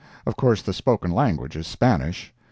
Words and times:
Of 0.25 0.35
course 0.35 0.63
the 0.63 0.73
spoken 0.73 1.11
language 1.11 1.55
is 1.55 1.67
Spanish. 1.67 2.33